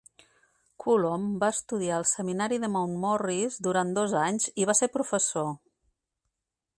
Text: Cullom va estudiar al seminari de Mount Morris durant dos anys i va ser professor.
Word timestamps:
Cullom 0.83 1.27
va 1.43 1.49
estudiar 1.55 1.99
al 1.99 2.07
seminari 2.11 2.59
de 2.63 2.69
Mount 2.77 2.97
Morris 3.05 3.57
durant 3.67 3.95
dos 3.99 4.15
anys 4.25 4.49
i 4.65 4.67
va 4.71 4.77
ser 4.81 4.93
professor. 4.99 5.49